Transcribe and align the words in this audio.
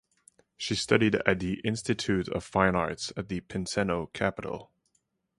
She 0.57 0.73
studied 0.73 1.13
at 1.27 1.37
the 1.41 1.59
Institute 1.59 2.27
of 2.29 2.43
Fine 2.43 2.73
Arts 2.75 3.11
in 3.11 3.27
the 3.27 3.41
Piceno 3.41 4.11
capital. 4.13 4.71